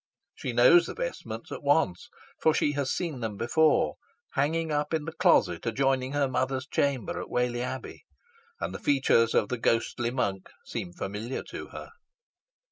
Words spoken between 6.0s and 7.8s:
her mother's chamber at Whalley